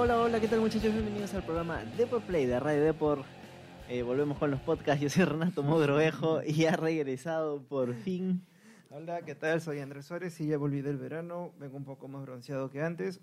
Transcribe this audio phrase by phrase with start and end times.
[0.00, 0.92] hola, hola, ¿qué tal muchachos?
[0.92, 3.24] Bienvenidos al programa Depor Play de Radio Depor.
[3.88, 8.44] Eh, volvemos con los podcasts, yo soy Renato Mogrovejo y ha regresado por fin.
[8.90, 9.60] Hola, ¿qué tal?
[9.60, 13.20] Soy Andrés Suárez y ya volví del verano, vengo un poco más bronceado que antes.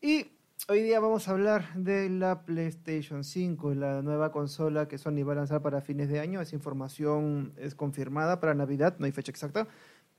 [0.00, 0.26] Y
[0.68, 5.32] hoy día vamos a hablar de la PlayStation 5, la nueva consola que Sony va
[5.32, 6.40] a lanzar para fines de año.
[6.40, 9.66] Esa información es confirmada para Navidad, no hay fecha exacta.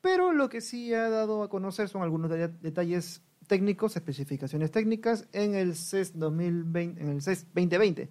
[0.02, 5.28] Pero lo que sí ha dado a conocer son algunos de- detalles técnicos, especificaciones técnicas
[5.34, 8.10] en el CES 2020, en el CES 2020,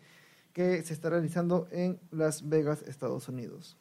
[0.53, 3.77] que se está realizando en Las Vegas, Estados Unidos.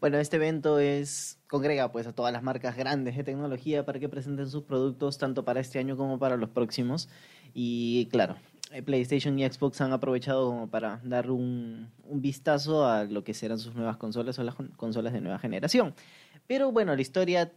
[0.00, 4.08] Bueno, este evento es congrega pues a todas las marcas grandes de tecnología para que
[4.08, 7.08] presenten sus productos tanto para este año como para los próximos.
[7.54, 8.36] Y claro,
[8.72, 13.58] eh, PlayStation y Xbox han aprovechado como para dar un, vistazo a lo que serán
[13.58, 15.94] sus nuevas consolas o las con- consolas de nueva generación.
[16.46, 17.52] Pero bueno, la historia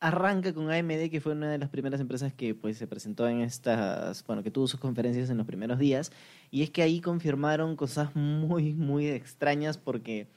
[0.00, 3.40] arranca con AMD, que fue una de las primeras empresas que pues se presentó en
[3.40, 6.12] estas, bueno, que tuvo sus conferencias en los primeros días,
[6.50, 10.28] y es que ahí confirmaron cosas muy, muy extrañas porque,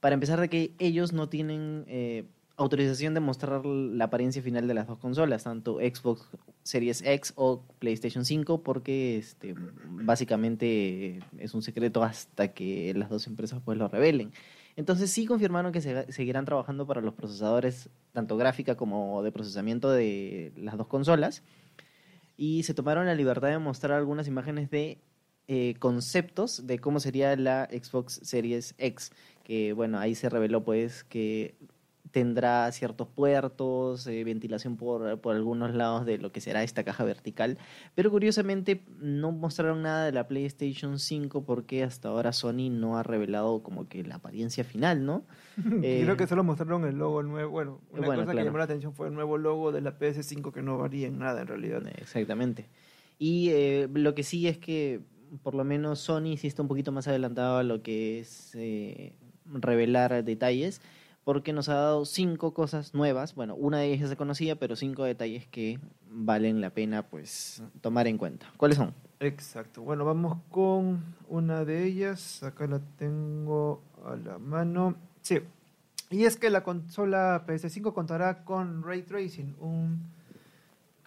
[0.00, 2.24] para empezar, de que ellos no tienen eh,
[2.56, 6.26] autorización de mostrar la apariencia final de las dos consolas, tanto Xbox
[6.64, 9.54] Series X o PlayStation 5, porque este,
[9.86, 14.32] básicamente es un secreto hasta que las dos empresas pues lo revelen.
[14.78, 19.90] Entonces sí confirmaron que se- seguirán trabajando para los procesadores, tanto gráfica como de procesamiento
[19.90, 21.42] de las dos consolas.
[22.36, 24.98] Y se tomaron la libertad de mostrar algunas imágenes de
[25.48, 29.10] eh, conceptos de cómo sería la Xbox Series X.
[29.42, 31.56] Que bueno, ahí se reveló pues que
[32.10, 37.04] tendrá ciertos puertos, eh, ventilación por, por algunos lados de lo que será esta caja
[37.04, 37.58] vertical.
[37.94, 43.02] Pero curiosamente no mostraron nada de la PlayStation 5 porque hasta ahora Sony no ha
[43.02, 45.24] revelado como que la apariencia final, ¿no?
[45.82, 47.50] Eh, Creo que solo mostraron el logo nuevo.
[47.50, 48.38] Bueno, una Bueno, cosa claro.
[48.38, 51.18] que llamó la atención fue el nuevo logo de la PS5 que no varía en
[51.18, 51.82] nada en realidad.
[51.98, 52.68] Exactamente.
[53.18, 55.00] Y eh, lo que sí es que
[55.42, 59.14] por lo menos Sony sí está un poquito más adelantado a lo que es eh,
[59.44, 60.80] revelar detalles,
[61.28, 63.34] porque nos ha dado cinco cosas nuevas.
[63.34, 65.78] Bueno, una de ellas ya se conocía, pero cinco detalles que
[66.08, 68.50] valen la pena pues tomar en cuenta.
[68.56, 68.94] ¿Cuáles son?
[69.20, 69.82] Exacto.
[69.82, 72.42] Bueno, vamos con una de ellas.
[72.42, 74.94] Acá la tengo a la mano.
[75.20, 75.40] Sí.
[76.08, 79.54] Y es que la consola PS5 contará con Ray Tracing.
[79.60, 80.10] Un...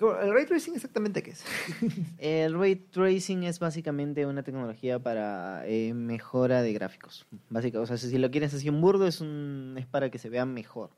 [0.01, 1.43] ¿El Ray Tracing exactamente qué es?
[2.17, 7.27] El ray tracing es básicamente una tecnología para eh, mejora de gráficos.
[7.49, 10.29] Básica, o sea, si lo quieres así en burdo es un es para que se
[10.29, 10.89] vea mejor.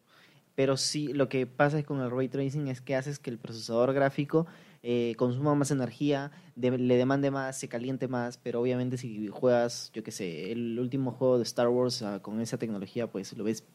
[0.55, 3.39] Pero sí, lo que pasa es con el ray tracing es que haces que el
[3.39, 4.45] procesador gráfico
[4.83, 10.03] eh, consuma más energía, le demande más, se caliente más, pero obviamente si juegas, yo
[10.03, 13.65] qué sé, el último juego de Star Wars ah, con esa tecnología, pues lo ves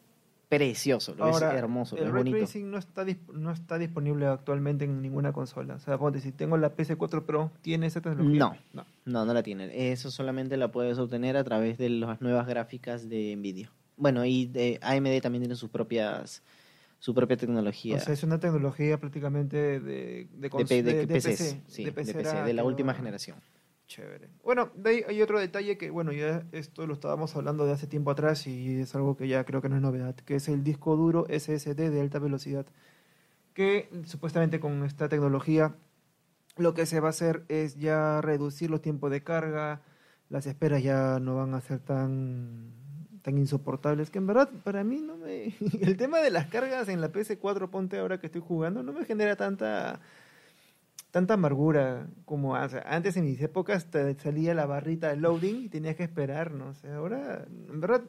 [0.49, 2.37] precioso, lo ves hermoso, lo el ves Ray bonito.
[2.39, 5.75] Tracing no está, no está disponible actualmente en ninguna consola.
[5.75, 8.39] O sea, ponte, si tengo la PS4 Pro, ¿tiene esa tecnología?
[8.39, 8.57] No.
[8.73, 8.85] no.
[9.05, 9.69] No, no la tienen.
[9.71, 13.71] Eso solamente la puedes obtener a través de las nuevas gráficas de Nvidia.
[13.95, 16.41] Bueno, y de AMD también tiene sus propias
[17.01, 21.23] su propia tecnología O sea, es una tecnología prácticamente de, de, de, de de- PCs,
[21.23, 21.61] PC.
[21.67, 23.37] sí, de PC de la última generación.
[23.89, 24.29] Chévere.
[24.43, 27.87] Bueno, de ahí hay otro detalle que, bueno, ya esto lo estábamos hablando de hace
[27.87, 30.63] tiempo atrás y es algo que ya creo que no es novedad, que es el
[30.63, 32.67] disco duro SSD de alta velocidad,
[33.55, 35.75] que supuestamente con esta tecnología
[36.55, 39.81] lo que se va a hacer es ya reducir los tiempos de carga,
[40.29, 42.71] las esperas ya no van a ser tan
[43.23, 45.55] tan insoportables, que en verdad para mí no me...
[45.81, 49.03] El tema de las cargas en la PS4, ponte ahora que estoy jugando, no me
[49.03, 49.99] genera tanta
[51.11, 52.55] tanta amargura como.
[52.55, 56.69] Antes en mis épocas te salía la barrita de loading y tenías que esperar, ¿no?
[56.69, 58.03] O sea, ahora, en verdad,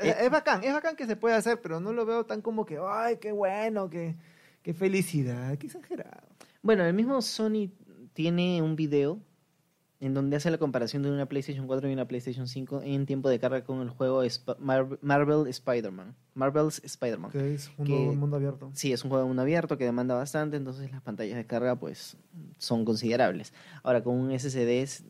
[0.00, 2.64] es, es bacán, es bacán que se puede hacer, pero no lo veo tan como
[2.64, 4.16] que, ay, qué bueno, qué,
[4.62, 6.28] qué felicidad, qué exagerado.
[6.62, 7.70] Bueno, el mismo Sony
[8.12, 9.20] tiene un video
[10.02, 13.28] en donde hace la comparación de una PlayStation 4 y una PlayStation 5 en tiempo
[13.30, 16.14] de carga con el juego Sp- Mar- Marvel Spider-Man.
[16.34, 17.30] Marvel's Spider-Man.
[17.30, 18.70] Que es un Que- mundo abierto.
[18.74, 21.76] Sí, es un juego de mundo abierto que demanda bastante, entonces las pantallas de carga
[21.76, 22.16] pues
[22.58, 23.52] son considerables.
[23.82, 25.04] Ahora con un SSD es-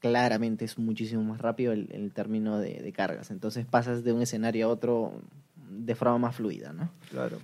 [0.00, 4.20] claramente es muchísimo más rápido el, el término de, de cargas, entonces pasas de un
[4.20, 5.12] escenario a otro
[5.70, 6.90] de forma más fluida, ¿no?
[7.10, 7.38] Claro.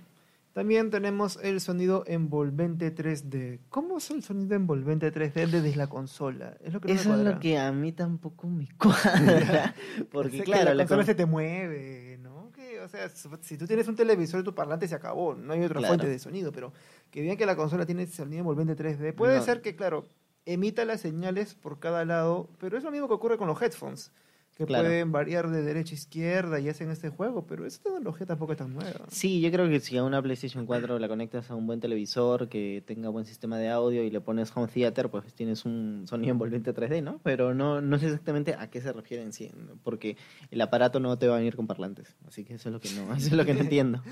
[0.53, 3.59] También tenemos el sonido envolvente 3D.
[3.69, 6.57] ¿Cómo es el sonido envolvente 3D desde la consola?
[6.61, 7.31] Es lo que no me Eso es cuadra.
[7.35, 9.73] lo que a mí tampoco me cuadra,
[10.11, 12.51] porque Sé que claro, la la consola con- se te mueve, ¿no?
[12.51, 15.63] Que, o sea, si tú tienes un televisor y tu parlante se acabó, no hay
[15.63, 15.93] otra Claro.
[15.95, 16.73] fuente de sonido, pero
[17.11, 19.13] que vean que la consola tiene sonido envolvente 3D.
[19.13, 19.43] Puede No.
[19.43, 20.05] ser que, claro,
[20.45, 24.11] emita las señales por cada lado, pero es lo mismo que ocurre con los headphones.
[24.61, 24.85] Que Claro.
[24.87, 28.59] pueden variar de derecha a izquierda y hacen este juego, pero esa tecnología tampoco es
[28.59, 29.05] tan nueva.
[29.09, 32.47] Sí, yo creo que si a una PlayStation 4 la conectas a un buen televisor
[32.47, 36.31] que tenga buen sistema de audio y le pones home theater, pues tienes un sonido
[36.31, 37.19] envolvente 3D, ¿no?
[37.23, 39.51] Pero no, no sé exactamente a qué se refieren, sí,
[39.83, 40.15] porque
[40.51, 42.89] el aparato no te va a venir con parlantes, así que eso es lo que
[42.91, 44.03] no, eso es lo que no entiendo.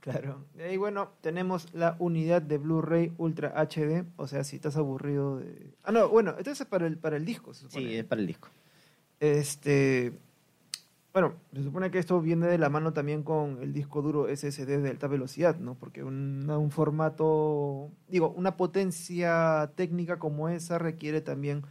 [0.00, 0.44] Claro.
[0.72, 5.72] Y bueno, tenemos la unidad de Blu-ray Ultra HD, o sea, si estás aburrido de...
[5.82, 7.86] Ah, no, bueno, entonces es para el, para el disco, se supone.
[7.88, 8.48] Sí, es para el disco.
[9.20, 10.12] Este,
[11.16, 14.82] bueno, se supone que esto viene de la mano también con el disco duro SSD
[14.82, 15.74] de alta velocidad, ¿no?
[15.74, 21.64] Porque un, un formato, digo, una potencia técnica como esa requiere también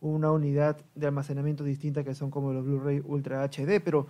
[0.00, 4.08] una unidad de almacenamiento distinta que son como los Blu-ray Ultra HD, pero,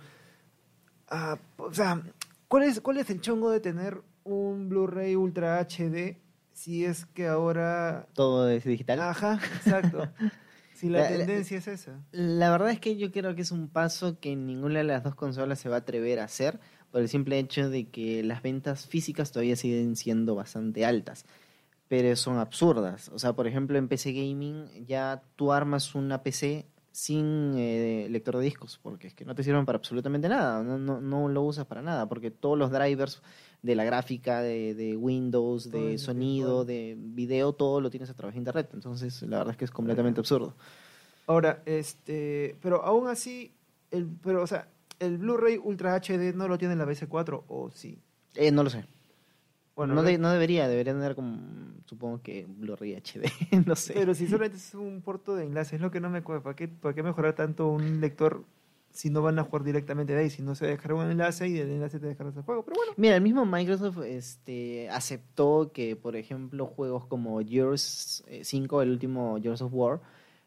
[1.09, 2.01] ah, o sea,
[2.47, 6.17] ¿cuál es, ¿cuál es el chongo de tener un Blu-ray Ultra HD
[6.51, 8.07] si es que ahora...
[8.13, 9.01] Todo es digital.
[9.01, 10.09] Ajá, exacto.
[10.79, 11.99] Si la La- la- tendencia es esa.
[12.11, 15.15] La verdad es que yo creo que es un paso que ninguna de las dos
[15.15, 16.59] consolas se va a atrever a hacer
[16.91, 21.25] por el simple hecho de que las ventas físicas todavía siguen siendo bastante altas,
[21.87, 23.09] pero son absurdas.
[23.09, 28.37] O sea, por ejemplo, en PC Gaming ya tú armas una PC sin eh, lector
[28.37, 31.43] de discos, porque es que no te sirven para absolutamente nada, no, no, no lo
[31.43, 33.21] usas para nada, porque todos los drivers
[33.61, 38.35] de la gráfica, de, de Windows, de sonido, de video, todo lo tienes a través
[38.35, 38.69] de Internet.
[38.73, 40.55] Entonces, la verdad es que es completamente absurdo.
[41.27, 43.51] Ahora, este, pero aún así,
[43.91, 44.67] el, pero, o sea,
[44.99, 47.99] el Blu-ray Ultra HD no lo tiene la BC4, o sí.
[48.35, 48.85] Eh, no lo sé.
[49.75, 51.37] Bueno, no, de- no debería, debería tener como,
[51.85, 53.29] supongo que Blu-ray HD,
[53.65, 53.93] no sé.
[53.93, 56.43] pero si solamente es un puerto de enlace, es lo que no me acuerdo.
[56.43, 58.43] ¿Para qué, ¿Para qué mejorar tanto un lector
[58.91, 60.29] si no van a jugar directamente de ahí?
[60.29, 62.63] Si no se descarga un enlace y del enlace te descargas el juego.
[62.63, 68.41] Pero bueno, Mira, el mismo Microsoft este, aceptó que, por ejemplo, juegos como Gears eh,
[68.43, 70.01] 5, el último Gears of War,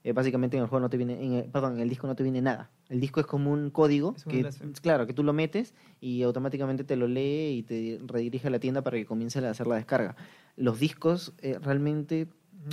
[0.05, 2.17] eh, básicamente en el juego no te viene, en el- perdón, en el disco no
[2.17, 2.71] te viene nada.
[2.89, 4.65] El disco es como un código Es un que, enlace.
[4.83, 8.59] claro, que tú lo metes y automáticamente te lo lee y te redirige a la
[8.59, 10.17] tienda para que comience a hacer la descarga.
[10.57, 12.27] Los discos eh, realmente,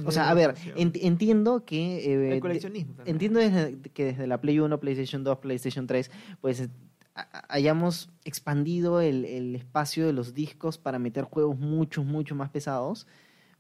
[0.06, 3.16] o sea, a ver, ent- entiendo que eh, el coleccionismo también.
[3.16, 6.70] Entiendo desde- que desde la Play 1, PlayStation 2, PlayStation 3, pues eh,
[7.48, 13.08] hayamos expandido el, el espacio de los discos para meter juegos mucho, mucho más pesados,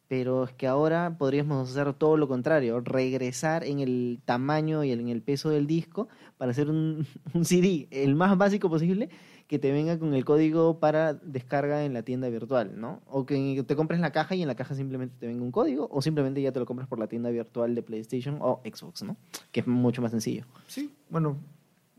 [0.07, 5.07] pero es que ahora podríamos hacer todo lo contrario, regresar en el tamaño y en
[5.07, 9.09] el peso del disco para hacer un, un CD, el más básico posible,
[9.49, 13.01] que te venga con el código para descarga en la tienda virtual, ¿no?
[13.07, 15.89] O que te compres la caja y en la caja simplemente te venga un código,
[15.91, 19.17] o simplemente ya te lo compras por la tienda virtual de PlayStation o Xbox, ¿no?
[19.51, 20.45] Que es mucho más sencillo.
[20.67, 21.37] Sí, bueno,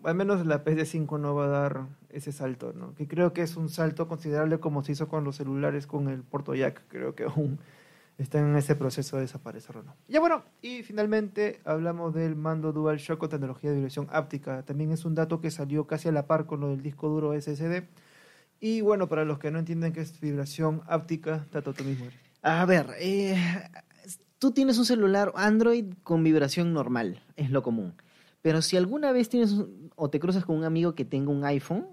[0.05, 2.95] al menos la PS5 no va a dar ese salto, ¿no?
[2.95, 6.23] Que creo que es un salto considerable como se hizo con los celulares con el
[6.23, 6.85] puerto jack.
[6.87, 7.59] Creo que aún
[8.23, 9.97] están en ese proceso de desaparecer o no.
[10.09, 14.63] Ya bueno, y finalmente hablamos del mando DualShock con tecnología de vibración áptica.
[14.65, 17.33] También es un dato que salió casi a la par con lo del disco duro
[17.39, 17.85] SSD.
[18.61, 22.07] Y bueno, para los que no entienden qué es vibración áptica, Tato, tú mismo.
[22.43, 23.37] A ver, eh,
[24.39, 27.95] tú tienes un celular Android con vibración normal, es lo común.
[28.43, 29.55] Pero si alguna vez tienes
[29.97, 31.87] o te cruzas con un amigo que tenga un iPhone,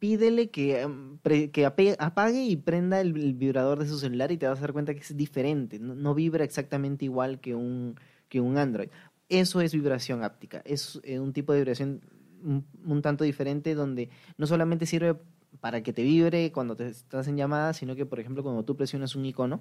[0.00, 1.18] pídele que, em,
[1.52, 4.94] que apague y prenda el, vibrador de su celular y te vas a dar cuenta
[4.94, 5.78] que es diferente.
[5.78, 7.94] No, vibra exactamente igual que un,
[8.28, 8.88] que un Android.
[9.28, 10.62] Eso es vibración áptica.
[10.64, 12.00] Es eh, un tipo de vibración
[12.42, 15.16] un, un tanto diferente donde no solamente sirve
[15.60, 18.76] para que te vibre cuando te estás en llamada, sino que, por ejemplo, cuando tú
[18.76, 19.60] presionas un icono,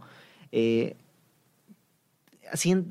[0.52, 0.96] eh,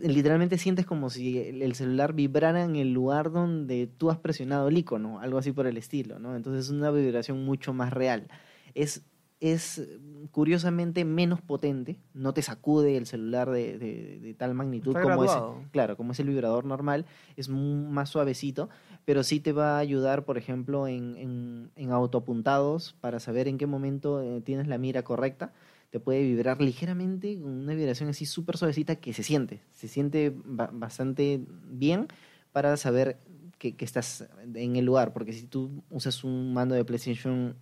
[0.00, 4.68] literalmente sientes como si el, el celular vibrara en el lugar donde tú has presionado
[4.68, 6.36] el icono, algo así por el estilo, ¿no?
[6.36, 8.28] Entonces es una vibración mucho más real.
[8.74, 9.02] Es,
[9.40, 9.86] es
[10.32, 15.24] curiosamente menos potente, no te sacude el celular de, de- de tal magnitud Está como
[15.24, 15.30] es,
[15.70, 18.68] claro, como es el vibrador normal, es más suavecito,
[19.04, 23.58] pero sí te va a ayudar, por ejemplo, en, en, en autoapuntados para saber en
[23.58, 25.52] qué momento eh, tienes la mira correcta
[25.90, 30.32] te puede vibrar ligeramente con una vibración así súper suavecita que se siente, se siente
[30.44, 32.08] ba- bastante bien
[32.52, 33.18] para saber
[33.58, 37.56] que, que estás en el lugar, porque si tú usas un mando de PlayStation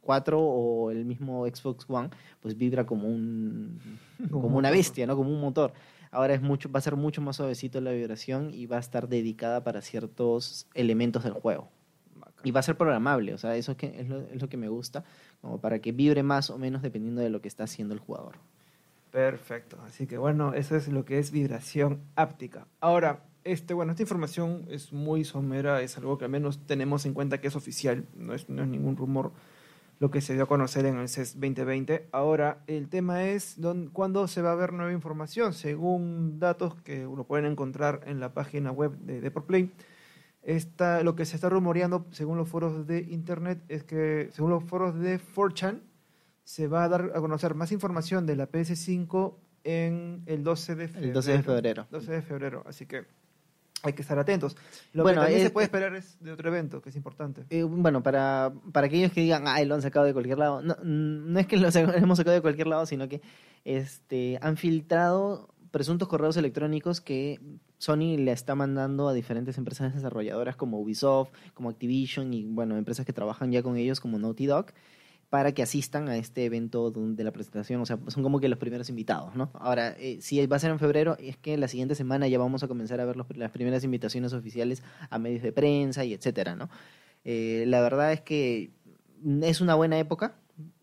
[0.00, 3.78] 4 o el mismo Xbox One, pues vibra como un
[4.30, 5.16] como una bestia, ¿no?
[5.16, 5.72] Como un motor.
[6.10, 9.08] Ahora es mucho va a ser mucho más suavecito la vibración y va a estar
[9.08, 11.68] dedicada para ciertos elementos del juego.
[12.42, 15.04] Y va a ser programable, o sea, eso es, que, es, lo, que me gusta,
[15.40, 18.36] como para que vibre más o menos dependiendo de lo que está haciendo el jugador.
[19.10, 19.78] Perfecto.
[19.86, 22.66] Así que bueno, eso es lo que es vibración áptica.
[22.80, 27.14] Ahora, este, bueno, esta información es muy somera, es algo que al menos tenemos en
[27.14, 29.32] cuenta que es oficial, no es, no es ningún rumor
[30.00, 32.08] lo que se dio a conocer en el CES 2020.
[32.12, 35.52] Ahora, el tema es dónde- cuándo se va a ver nueva información.
[35.52, 39.70] Según datos que uno pueden encontrar en la página web de, de Play,
[40.44, 44.62] Esta, lo que se está rumoreando, según los foros de internet, es que, según los
[44.64, 45.80] foros de 4chan,
[46.44, 49.34] se va a dar a conocer más información de la PS5
[49.64, 51.06] en el 12 de febrero.
[51.08, 51.86] El 12 de febrero.
[51.90, 53.06] 12 de febrero, así que
[53.82, 54.54] hay que estar atentos.
[54.92, 57.44] Lo Bueno, que también es- se puede esperar es de otro evento, que es importante.
[57.48, 60.60] Eh, bueno, para, para aquellos que digan, ay, lo han sacado de cualquier lado.
[60.60, 61.68] No, no es que lo
[62.12, 63.22] hemos sacado de cualquier lado, sino que
[63.64, 67.40] este, han filtrado presuntos correos electrónicos que
[67.84, 73.04] Sony le está mandando a diferentes empresas desarrolladoras como Ubisoft, como Activision y, bueno, empresas
[73.04, 74.66] que trabajan ya con ellos como Naughty Dog
[75.28, 77.80] para que asistan a este evento de la presentación.
[77.80, 79.50] O sea, son como que los primeros invitados, ¿no?
[79.54, 82.62] Ahora, eh, si va a ser en febrero, es que la siguiente semana ya vamos
[82.62, 86.54] a comenzar a ver los- las primeras invitaciones oficiales a medios de prensa y etcétera,
[86.54, 86.70] ¿no?
[87.24, 88.70] Eh, la verdad es que
[89.42, 90.36] es una buena época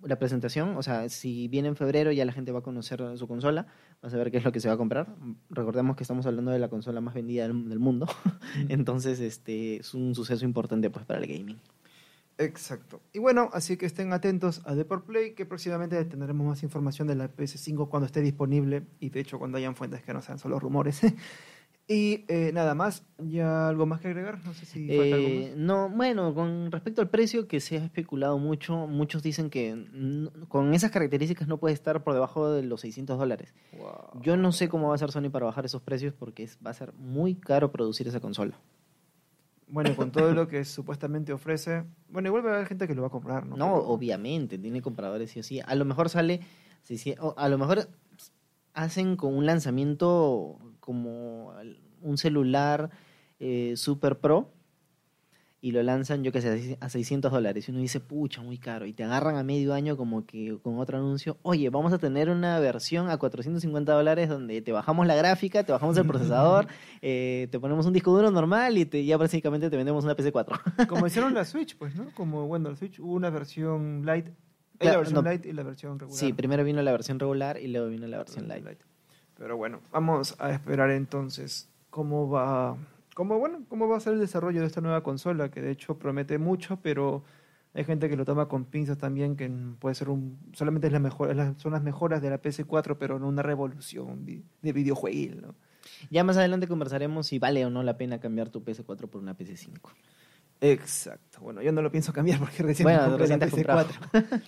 [0.03, 0.77] la presentación.
[0.77, 3.67] O sea, si viene en febrero ya la gente va a conocer su consola,
[4.03, 5.15] va a saber qué es lo que se va a comprar.
[5.49, 8.07] Recordemos que estamos hablando de la consola más vendida del, del mundo.
[8.69, 11.59] Entonces, este es un suceso importante pues para el gaming.
[12.37, 13.01] Exacto.
[13.13, 17.15] Y bueno, así que estén atentos a Deport Play, que próximamente tendremos más información de
[17.15, 20.59] la PS5 cuando esté disponible y de hecho cuando hayan fuentes que no sean solo
[20.59, 21.01] rumores.
[21.93, 24.39] y eh, nada más, ¿ya algo más que agregar?
[24.45, 27.83] No sé si falta algo Eh, no, bueno, con respecto al precio que se ha
[27.85, 29.87] especulado mucho, muchos dicen que
[30.47, 33.53] con esas características no puede estar por debajo de los 600 dólares.
[33.77, 34.21] Wow.
[34.21, 36.71] Yo no sé cómo va a hacer Sony para bajar esos precios porque es- va
[36.71, 38.57] a ser muy caro producir esa consola.
[39.67, 43.01] Bueno, con todo lo que supuestamente ofrece, bueno, igual va a haber gente que lo
[43.01, 43.55] va a comprar, ¿no?
[43.57, 45.61] No, Pero- obviamente, tiene compradores sí o sí.
[45.65, 46.41] A lo mejor sale,
[46.83, 47.87] sí, a lo mejor
[48.73, 51.53] hacen con un lanzamiento como
[52.01, 52.89] un celular
[53.39, 54.51] eh, Super Pro
[55.63, 57.67] y lo lanzan, yo que sé, a 600 dólares.
[57.67, 58.87] Y uno dice, pucha, muy caro.
[58.87, 62.31] Y te agarran a medio año como que con otro anuncio, oye, vamos a tener
[62.31, 66.65] una versión a 450 dólares donde te bajamos la gráfica, te bajamos el procesador,
[67.03, 70.87] eh, te ponemos un disco duro normal y te, ya básicamente te vendemos una PC4.
[70.87, 72.09] Como hicieron la Switch, pues, ¿no?
[72.15, 74.29] Como, bueno, la Switch hubo una versión light,
[74.79, 75.29] Claro, la versión no.
[75.29, 76.19] light y la versión regular.
[76.19, 78.65] Sí, primero vino la versión regular y luego vino la versión light.
[79.41, 82.77] Pero bueno, vamos a esperar entonces cómo va,
[83.15, 85.97] cómo, bueno, cómo va a ser el desarrollo de esta nueva consola, que de hecho
[85.97, 87.23] promete mucho, pero
[87.73, 90.99] hay gente que lo toma con pinzas también, que puede ser un, solamente es la
[90.99, 94.27] mejor, son las mejoras de la PS4, pero no una revolución
[94.61, 95.55] de videojuego, ¿no?
[96.11, 99.35] Ya más adelante conversaremos si vale o no la pena cambiar tu PS4 por una
[99.35, 99.79] PS5.
[100.61, 101.39] Exacto.
[101.41, 103.89] Bueno, yo no lo pienso cambiar porque recién Bueno, compré recién la te has comprado.
[104.13, 104.41] PS4.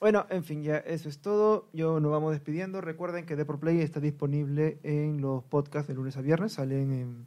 [0.00, 1.68] Bueno, en fin, ya eso es todo.
[1.72, 2.80] Yo nos vamos despidiendo.
[2.80, 6.54] Recuerden que Deport Play está disponible en los podcasts de lunes a viernes.
[6.54, 7.26] Salen en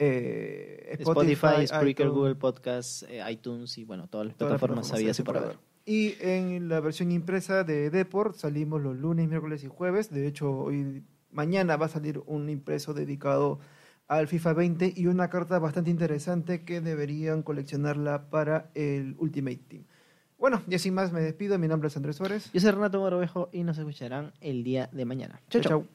[0.00, 5.20] eh, Spotify, Spreaker, Google Podcasts, eh, iTunes y bueno, todas las todas plataformas por habidas
[5.20, 5.58] haber.
[5.86, 10.10] Y en la versión impresa de Deport salimos los lunes, miércoles y jueves.
[10.10, 13.60] De hecho, hoy mañana va a salir un impreso dedicado
[14.08, 19.84] al FIFA 20 y una carta bastante interesante que deberían coleccionarla para el Ultimate Team.
[20.38, 21.58] Bueno, y sin más me despido.
[21.58, 22.50] Mi nombre es Andrés Suárez.
[22.52, 25.40] Yo soy Renato Morovejo y nos escucharán el día de mañana.
[25.48, 25.62] Chau.
[25.62, 25.86] chau.